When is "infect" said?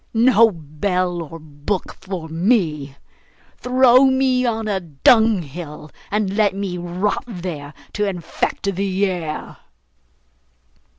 8.07-8.73